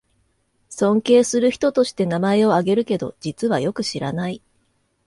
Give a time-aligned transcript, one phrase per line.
[0.71, 4.41] 尊敬する人として名前をあげるけど、実はよく知らない